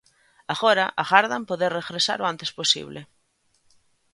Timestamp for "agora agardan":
0.53-1.43